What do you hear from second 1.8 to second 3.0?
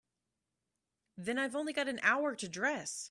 an hour to dress.